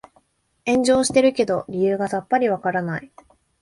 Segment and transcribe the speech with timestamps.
[0.65, 3.11] 炎上してるけど理由がさっぱりわからない